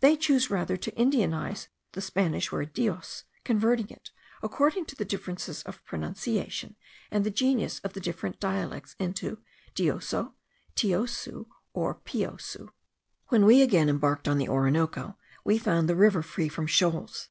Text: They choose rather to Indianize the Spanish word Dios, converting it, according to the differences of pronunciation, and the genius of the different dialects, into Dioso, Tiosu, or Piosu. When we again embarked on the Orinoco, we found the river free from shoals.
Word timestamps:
They 0.00 0.14
choose 0.18 0.50
rather 0.50 0.76
to 0.76 0.92
Indianize 0.92 1.68
the 1.92 2.02
Spanish 2.02 2.52
word 2.52 2.74
Dios, 2.74 3.24
converting 3.46 3.88
it, 3.88 4.10
according 4.42 4.84
to 4.84 4.94
the 4.94 5.06
differences 5.06 5.62
of 5.62 5.82
pronunciation, 5.86 6.76
and 7.10 7.24
the 7.24 7.30
genius 7.30 7.78
of 7.78 7.94
the 7.94 8.00
different 8.00 8.38
dialects, 8.38 8.94
into 8.98 9.38
Dioso, 9.74 10.34
Tiosu, 10.76 11.46
or 11.72 11.94
Piosu. 11.94 12.72
When 13.28 13.46
we 13.46 13.62
again 13.62 13.88
embarked 13.88 14.28
on 14.28 14.36
the 14.36 14.50
Orinoco, 14.50 15.16
we 15.44 15.56
found 15.56 15.88
the 15.88 15.96
river 15.96 16.20
free 16.20 16.50
from 16.50 16.66
shoals. 16.66 17.30